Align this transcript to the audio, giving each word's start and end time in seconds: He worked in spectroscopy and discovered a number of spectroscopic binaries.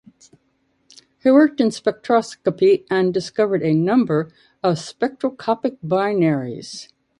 He 1.19 1.29
worked 1.29 1.61
in 1.61 1.67
spectroscopy 1.67 2.87
and 2.89 3.13
discovered 3.13 3.61
a 3.61 3.75
number 3.75 4.31
of 4.63 4.77
spectroscopic 4.79 5.77
binaries. 5.85 6.91